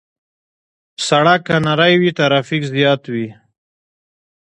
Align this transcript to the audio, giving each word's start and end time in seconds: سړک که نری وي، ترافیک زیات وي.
سړک 1.07 1.41
که 1.47 1.55
نری 1.65 1.95
وي، 2.01 2.11
ترافیک 2.19 2.61
زیات 2.73 3.01
وي. 3.13 3.27